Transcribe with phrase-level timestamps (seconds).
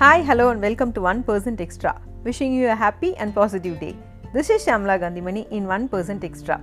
[0.00, 1.92] Hi hello and welcome to 1% Extra.
[2.24, 3.76] Wishing you a happy and positive
[4.34, 6.56] this is Shamla Kanthimani in one percent extra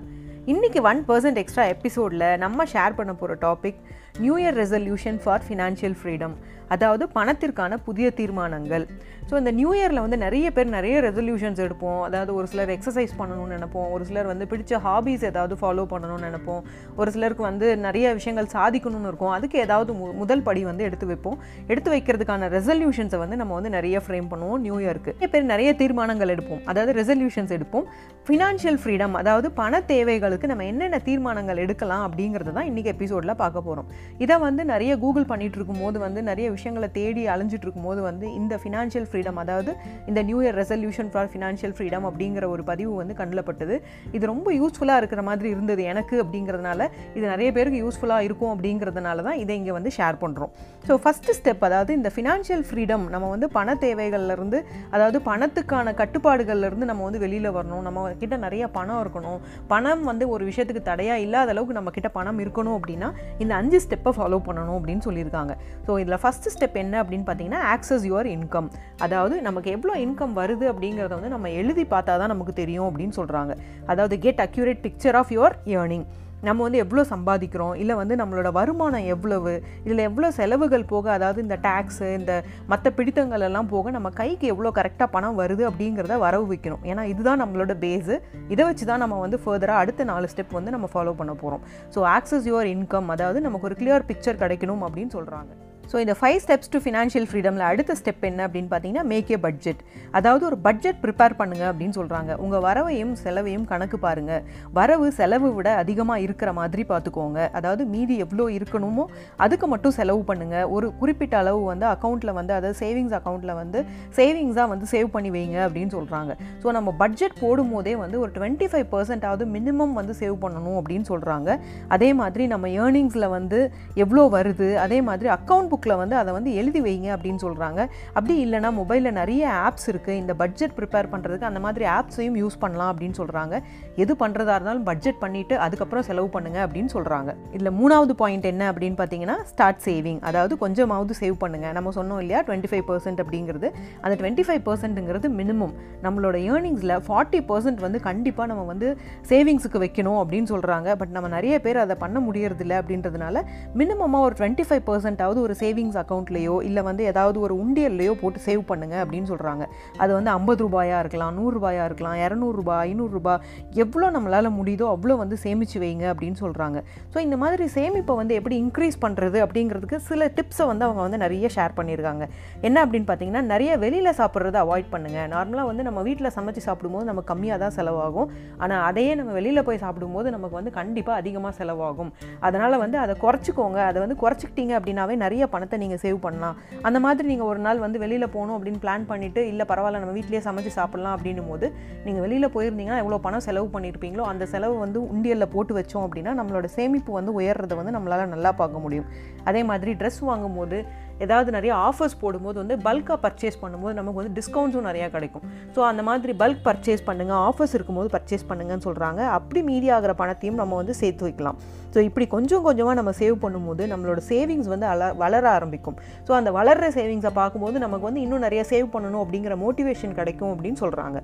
[0.46, 3.80] இன்றைக்கி one percent extra எபிசோடில் நம்ம share பண்ண போகிற topic
[4.24, 6.36] new year resolution for financial freedom
[6.74, 8.86] அதாவது பணத்திற்கான புதிய தீர்மானங்கள்.
[9.30, 12.00] So இந்த நியூ இயரில் வந்து நிறைய பேர் நிறைய ரெசல்யூஷன்ஸ் எடுப்போம்.
[12.08, 13.88] அதாவது ஒரு சிலர் எக்ஸசைஸ் பண்ணணும்னு நினைப்போம்.
[13.96, 16.62] ஒரு சிலர் வந்து பிடிச்ச ஹாபீஸ் ஏதாவது ஃபாலோ பண்ணணும்னு நினைப்போம்.
[17.00, 19.34] ஒரு சிலருக்கு வந்து நிறைய விஷயங்கள் சாதிக்கணும்னு இருக்கும்.
[19.38, 21.38] அதுக்கு ஏதாவது மு முதல் படி வந்து எடுத்து வைப்போம்.
[21.72, 26.34] எடுத்து வைக்கிறதுக்கான ரெசல்யூஷன்ஸை வந்து நம்ம வந்து நிறைய ஃப்ரேம் பண்ணுவோம் நியூ இயருக்கு நிறைய பேர் நிறைய தீர்மானங்கள்
[26.36, 26.64] எடுப்போம்.
[26.74, 27.88] அதாவது ரெசல்யூஷன்ஸ் எடுப்போம்.
[28.28, 33.90] ஃபினான்ஷியல் ஃப்ரீடம் அதாவது பண தேவைகளுக்கு நம்ம என்னென்ன தீர்மானங்கள் எடுக்கலாம் அப்படிங்கிறது தான் இன்றைக்கி எபிசோடில் பார்க்க போகிறோம்
[34.18, 39.08] இதை வந்து நிறைய கூகுள் பண்ணிட்டு இருக்கும்போது வந்து நிறைய விஷயங்களை தேடி அலைஞ்சிட்டு இருக்கும்போது வந்து இந்த ஃபினான்ஷியல்
[39.10, 39.72] ஃப்ரீடம் அதாவது
[40.06, 43.78] இந்த new year resolution for financial freedom அப்படிங்கிற ஒரு பதிவு வந்து கண்ணில் பட்டது
[44.12, 46.82] இது ரொம்ப யூஸ்ஃபுல்லாக இருக்கிற மாதிரி இருந்தது எனக்கு அப்படிங்கிறதுனால
[47.16, 50.54] இது நிறைய பேருக்கு யூஸ்ஃபுல்லாக இருக்கும் அப்படிங்கிறதுனால தான் இதை இங்கே வந்து ஷேர் பண்ணுறோம்
[50.88, 54.60] ஸோ ஃபஸ்ட்டு ஸ்டெப் அதாவது இந்த ஃபினான்ஷியல் ஃப்ரீடம் நம்ம வந்து பண தேவைகள்லேருந்து
[54.92, 57.82] அதாவது பணத்துக்கான கட்டுப்பாடுகள்லேருந்து நம்ம வந்து வெளியில் வரணும்.
[57.82, 59.40] நம்ம கிட்ட நிறைய பணம் இருக்கணும்.
[59.68, 63.95] பணம் வந்து ஒரு விஷயத்துக்கு தடையாக இல்லாத அளவுக்கு நம்ம கிட்ட பணம் இருக்கணும் அப்படின்னா இந்த அஞ்சு ஸ்டெப்
[63.96, 65.54] ஸ்டெப்பை ஃபாலோ பண்ணணும் அப்படின்னு சொல்லியிருக்காங்க.
[65.88, 68.68] ஸோ இதில் ஃபஸ்ட்டு ஸ்டெப் என்ன அப்படின்னு பார்த்தீங்கன்னா ஆக்சஸ் யுவர் இன்கம்
[69.06, 73.54] அதாவது நமக்கு எவ்வளோ இன்கம் வருது அப்படிங்கிறத வந்து நம்ம எழுதி பார்த்தா தான் நமக்கு தெரியும் அப்படின்னு சொல்கிறாங்க
[73.92, 76.06] அதாவது get accurate picture of your earning
[76.48, 77.74] நம்ம வந்து எவ்வளோ சம்பாதிக்கிறோம்?
[77.82, 79.54] இல்லை வந்து நம்மளோட வருமானம் எவ்வளவு?
[79.86, 81.06] இதில் எவ்வளோ செலவுகள் போக?
[81.18, 82.34] அதாவது இந்த டேக்ஸு இந்த
[82.74, 86.84] மற்ற பிடித்தங்கள் எல்லாம் போக நம்ம கைக்கு எவ்வளோ கரெக்டாக பணம் வருது அப்படிங்கிறத வரவு வைக்கணும்.
[86.92, 88.18] ஏன்னா இதுதான் நம்மளோட பேஸு
[88.56, 91.64] இதை வச்சு தான் நம்ம வந்து ஃபர்தராக அடுத்த நாலு ஸ்டெப் வந்து நம்ம ஃபாலோ பண்ண போகிறோம்
[91.96, 95.54] ஸோ ஆக்சஸ் யுவர் இன்கம் அதாவது நமக்கு ஒரு கிளியர் பிக்சர் கிடைக்கணும் அப்படின்னு சொல்கிறாங்க
[95.92, 99.82] ஸோ இந்த ஃபைவ் ஸ்டெப்ஸ் டு ஃபினான்ஷியல் ஃப்ரீடமில் அடுத்த ஸ்டெப் என்ன அப்படின்னு பார்த்தீங்கன்னா மேக் ஏ பட்ஜெட்
[100.12, 104.42] அதாவது ஒரு பட்ஜெட் ப்ரிப்பேர் பண்ணுங்கள் அப்படின்னு சொல்கிறாங்க உங்கள் வரவையும் செலவையும் கணக்கு பாருங்கள்
[104.74, 107.40] வரவு செலவு விட அதிகமாக இருக்கிற மாதிரி பார்த்துக்கோங்க.
[107.58, 109.04] அதாவது மீதி எவ்வளோ இருக்கணுமோ
[109.38, 113.80] அதுக்கு மட்டும் செலவு பண்ணுங்கள் ஒரு குறிப்பிட்ட அளவு வந்து அக்கௌண்ட்டில் வந்து அதாவது சேவிங்ஸ் அக்கௌண்ட்டில் வந்து
[114.18, 116.32] சேவிங்ஸாக வந்து சேவ் பண்ணி வைங்க அப்படின்னு சொல்கிறாங்க
[116.64, 121.08] ஸோ நம்ம பட்ஜெட் போடும் போதே வந்து ஒரு டுவெண்ட்டி ஃபைவ் பர்சன்டாவது மினிமம் வந்து சேவ் பண்ணணும் அப்படின்னு
[121.12, 121.50] சொல்கிறாங்க
[121.90, 123.60] அதே மாதிரி நம்ம ஏர்னிங்ஸில் வந்து
[124.06, 127.80] எவ்வளோ வருது அதே மாதிரி அக்கௌண்ட் புக்கில் வந்து அதை வந்து எழுதி வைங்க அப்படின்னு சொல்கிறாங்க
[128.14, 132.92] அப்படி இல்லைனா மொபைலில் நிறைய ஆப்ஸ் இருக்குது இந்த பட்ஜெட் ப்ரிப்பேர் பண்ணுறதுக்கு அந்த மாதிரி ஆப்ஸையும் யூஸ் பண்ணலாம்
[132.92, 133.56] அப்படின்னு சொல்கிறாங்க
[133.96, 138.98] எது பண்ணுறதா இருந்தாலும் பட்ஜெட் பண்ணிவிட்டு அதுக்கப்புறம் செலவு பண்ணுங்கள் அப்படின்னு சொல்கிறாங்க இதில் மூணாவது பாயிண்ட் என்ன அப்படின்னு
[138.98, 143.68] பார்த்தீங்கன்னா ஸ்டார்ட் சேவிங் அதாவது கொஞ்சமாவது சேவ் பண்ணுங்கள் நம்ம சொன்னோம் இல்லையா டுவெண்ட்டி ஃபைவ் பர்சன்ட் அப்படிங்கிறது.
[144.02, 148.88] அந்த டுவெண்ட்டி ஃபைவ் பர்சன்ட்டுங்கிறது மினிமம் நம்மளோட ஏர்னிங்ஸில் ஃபார்ட்டி பர்சன்ட் வந்து கண்டிப்பாக நம்ம வந்து
[149.30, 153.44] சேவிங்ஸுக்கு வைக்கணும் அப்படின்னு சொல்கிறாங்க பட் நம்ம நிறைய பேர் அதை பண்ண முடியறதில்ல அப்படின்றதுனால
[153.76, 158.64] மினிமமாக ஒரு டுவெண்ட்டி ஃபைவ் பர்சன்டாவது ஒரு சேவிங்ஸ் அக்கௌண்ட்லேயோ இல்லை வந்து ஏதாவது ஒரு உண்டியல்லையோ போட்டு சேவ்
[158.72, 159.64] பண்ணுங்கள் அப்படின்னு சொல்கிறாங்க
[160.04, 163.36] அது வந்து ஐம்பது ரூபாயாக இருக்கலாம் நூறுரூபாயாக இருக்கலாம் இரநூறுபா ஐநூறுரூபா
[163.84, 166.78] எவ்வளோ நம்மளால் முடியுதோ அவ்வளோ வந்து சேமித்து வைங்க அப்படின்னு சொல்கிறாங்க
[167.14, 171.50] ஸோ இந்த மாதிரி சேமிப்பை வந்து எப்படி இன்க்ரீஸ் பண்ணுறது அப்படிங்கிறதுக்கு சில டிப்ஸை வந்து அவங்க வந்து நிறைய
[171.56, 172.24] ஷேர் பண்ணியிருக்காங்க
[172.68, 177.30] என்ன அப்படின்னு பார்த்தீங்கன்னா நிறைய வெளியில் சாப்பிட்றத அவாய்ட் பண்ணுங்கள் நார்மலாக வந்து நம்ம வீட்டில் சமைச்சு சாப்பிடும்போது நமக்கு
[177.32, 178.30] கம்மியாக தான் செலவாகும்.
[178.58, 182.12] ஆனால் அதையே நம்ம வெளியில் போய் சாப்பிடும்போது நமக்கு வந்து கண்டிப்பாக அதிகமாக செலவாகும்.
[182.48, 183.80] அதனால் வந்து அதை குறைச்சிக்கோங்க.
[183.90, 186.56] அதை வந்து குறைச்சிக்கிட்டீங்க அப்படின்னாவே நிறைய பணத்தை நீங்கள் சேவ் பண்ணலாம்.
[186.88, 190.44] அந்த மாதிரி நீங்கள் ஒரு நாள் வந்து வெளியில் போகணும் அப்படின்னு பிளான் பண்ணிவிட்டு இல்லை பரவாயில்ல நம்ம வீட்லேயே
[190.48, 191.66] சமைச்சு சாப்பிட்லாம் அப்படின்னும் போது
[192.08, 196.70] நீங்கள் வெளியில் போயிருந்தீங்கன்னா எவ்வளோ பணம் செலவு பண்ணியிருப்பீங்களோ அந்த செலவு வந்து உண்டியலில் போட்டு வச்சோம் அப்படின்னா நம்மளோட
[196.78, 199.10] சேமிப்பு வந்து உயர்றதை வந்து நம்மளால் நல்லா பார்க்க முடியும்.
[199.50, 200.78] அதே மாதிரி ட்ரெஸ் வாங்கும்போது
[201.26, 205.44] ஏதாவது நிறைய ஆஃபர்ஸ் போடும்போது வந்து பல்காக பர்ச்சேஸ் பண்ணும்போது நமக்கு வந்து டிஸ்கவுண்ட்ஸும் நிறையா கிடைக்கும்.
[205.76, 210.60] ஸோ அந்த மாதிரி பல்க் பர்ச்சேஸ் பண்ணுங்கள் ஆஃபர்ஸ் இருக்கும்போது பர்ச்சேஸ் பண்ணுங்கன்னு சொல்கிறாங்க அப்படி மீதி ஆகிற பணத்தையும்
[210.62, 211.60] நம்ம வந்து சேர்த்து வைக்கலாம்.
[211.96, 215.98] ஸோ இப்படி கொஞ்சம் கொஞ்சமாக நம்ம சேவ் பண்ணும்போது நம்மளோட சேவிங்ஸ் வந்து அல வளர ஆரம்பிக்கும்.
[216.28, 220.82] ஸோ அந்த வளர்கிற சேவிங்ஸை பார்க்கும்போது நமக்கு வந்து இன்னும் நிறைய சேவ் பண்ணணும் அப்படிங்கிற மோட்டிவேஷன் கிடைக்கும் அப்படின்னு
[220.86, 221.20] சொல்கிறாங்க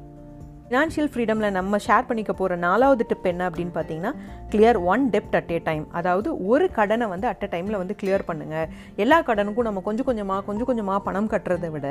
[0.72, 4.12] ஃபினான்ஷியல் ஃப்ரீடமில் நம்ம ஷேர் பண்ணிக்க போகிற நாலாவது டிப் என்ன அப்படின்னு பார்த்தீங்கன்னா
[4.52, 8.26] கிளியர் ஒன் டெப்ட் அட் ஏ டைம் அதாவது ஒரு கடனை வந்து அட் அ டைமில் வந்து கிளியர்
[8.30, 8.70] பண்ணுங்கள்
[9.04, 11.88] எல்லா கடனுக்கும் நம்ம கொஞ்சம் கொஞ்சமாக கொஞ்சம் கொஞ்சமாக பணம் கட்டுறதை விட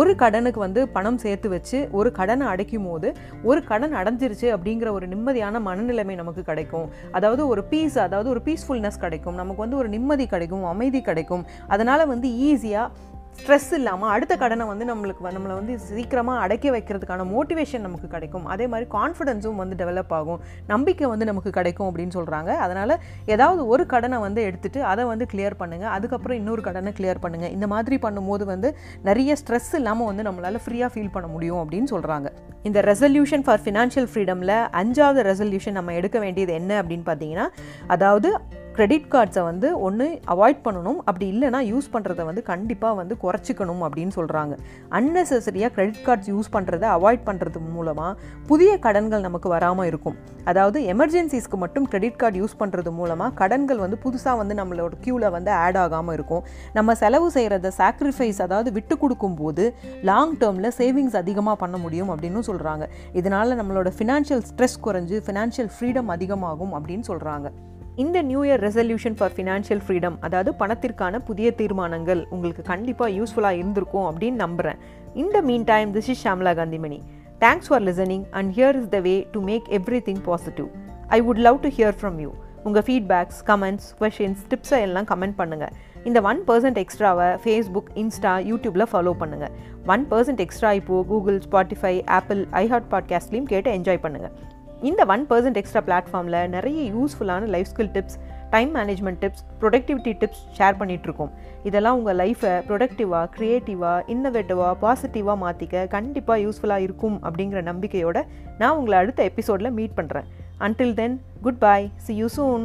[0.00, 3.10] ஒரு கடனுக்கு வந்து பணம் சேர்த்து வச்சு ஒரு கடனை அடைக்கும் போது
[3.44, 6.86] ஒரு கடன் அடைஞ்சிருச்சு அப்படிங்கிற ஒரு நிம்மதியான மனநிலைமை நமக்கு கிடைக்கும்.
[7.18, 9.38] அதாவது ஒரு பீஸ் அதாவது ஒரு பீஸ்ஃபுல்னஸ் கிடைக்கும்.
[9.42, 11.46] நமக்கு வந்து ஒரு நிம்மதி கிடைக்கும் அமைதி கிடைக்கும்.
[11.68, 17.84] அதனால் வந்து ஈஸியாக ஸ்ட்ரெஸ் இல்லாமல் அடுத்த கடனை வந்து நம்மளுக்கு நம்மளை வந்து சீக்கிரமாக அடைக்க வைக்கிறதுக்கான மோட்டிவேஷன்
[17.86, 18.46] நமக்கு கிடைக்கும்.
[18.54, 20.40] அதே மாதிரி கான்ஃபிடென்ஸும் வந்து டெவலப் ஆகும்.
[20.72, 22.94] நம்பிக்கை வந்து நமக்கு கிடைக்கும் அப்படின்னு சொல்கிறாங்க அதனால்
[23.34, 27.68] ஏதாவது ஒரு கடனை வந்து எடுத்துகிட்டு அதை வந்து கிளியர் பண்ணுங்கள் அதுக்கப்புறம் இன்னொரு கடனை கிளியர் பண்ணுங்கள் இந்த
[27.74, 28.70] மாதிரி பண்ணும்போது வந்து
[29.10, 32.30] நிறைய ஸ்ட்ரெஸ் இல்லாமல் வந்து நம்மளால் ஃப்ரீயாக ஃபீல் பண்ண முடியும் அப்படின்னு சொல்கிறாங்க
[32.68, 37.46] இந்த ரெசல்யூஷன் ஃபார் ஃபினான்ஷியல் ஃப்ரீடமில் அஞ்சாவது ரெசல்யூஷன் நம்ம எடுக்க வேண்டியது என்ன அப்படின்னு பார்த்தீங்கன்னா
[37.86, 38.30] அதாவது
[38.78, 40.98] கிரெடிட் கார்ட்ஸை வந்து ஒன்று அவாய்ட் பண்ணணும்.
[41.08, 44.54] அப்படி இல்லைனா யூஸ் பண்ணுறத வந்து கண்டிப்பாக வந்து குறைச்சிக்கணும் அப்படின்னு சொல்கிறாங்க
[44.98, 48.12] அன்னெசரியாக கிரெடிட் கார்ட்ஸ் யூஸ் பண்ணுறத அவாய்ட் பண்ணுறது மூலமாக
[48.50, 50.16] புதிய கடன்கள் நமக்கு வராமல் இருக்கும்.
[50.50, 55.50] அதாவது எமர்ஜென்சிஸ்க்கு மட்டும் கிரெடிட் கார்டு யூஸ் பண்ணுறது மூலமாக கடன்கள் வந்து புதுசாக வந்து நம்மளோட க்யூவில் வந்து
[55.64, 56.44] ஆட் ஆகாமல் இருக்கும்.
[56.78, 59.66] நம்ம செலவு செய்கிறத சாக்ரிஃபைஸ் அதாவது விட்டு கொடுக்கும்போது
[60.10, 62.86] லாங் டேர்மில் சேவிங்ஸ் அதிகமாக பண்ண முடியும் அப்படின்னு சொல்கிறாங்க
[63.20, 67.50] இதனால் நம்மளோட ஃபினான்ஷியல் ஸ்ட்ரெஸ் குறைஞ்சு ஃபினான்ஷியல் ஃப்ரீடம் அதிகமாகும் அப்படின்னு சொல்கிறாங்க
[67.98, 74.06] இந்த new year resolution for financial freedom அதாவது பணத்திற்கான புதிய தீர்மானங்கள் உங்களுக்கு கண்டிப்பாக யூஸ்ஃபுல்லாக இருந்திருக்கும்
[74.06, 74.78] அப்படின்னு நம்புகிறேன்
[75.14, 76.98] இந்த meantime this is Shamla Kanthimani
[77.40, 79.66] thanks for listening and here is the way to make
[80.08, 80.68] everything positive
[81.08, 82.30] I would love to hear from you
[82.64, 85.74] உங்கள் ஃபீட்பேக்ஸ் கமெண்ட்ஸ் கொஷின்ஸ் டிப்ஸை எல்லாம் கமெண்ட் பண்ணுங்கள்
[86.04, 89.52] இந்த ஒன் பர்சன்ட் எக்ஸ்ட்ராவை ஃபேஸ்புக் இன்ஸ்டா யூடியூப்பில் follow பண்ணுங்கள்
[89.86, 95.56] one percent extra இப்போது Google Spotify Apple iHeart பாட்காஸ்ட்லேயும் கேட்டு என்ஜாய் பண்ணுங்கள் இந்த ஒன் பர்சன்ட்
[95.56, 98.18] எக்ஸ்ட்ரா பிளாட்ஃபார்மில் நிறைய யூஸ்ஃபுல்லான life skill tips
[98.50, 101.32] time management tips productivity tips share பண்ணிகிட்ருக்கோம்
[101.64, 108.22] இதெல்லாம் உங்கள் லைஃப்பை ப்ரொடக்டிவாக க்ரியேட்டிவாக இன்னோவேட்டிவாக பாசிட்டிவாக மாற்றிக்க கண்டிப்பாக யூஸ்ஃபுல்லாக இருக்கும் அப்படிங்கிற நம்பிக்கையோடு
[108.58, 110.28] நான் உங்களை அடுத்த எபிசோடில் மீட் பண்ணுறேன்
[110.60, 111.16] until then
[111.60, 112.64] goodbye see you soon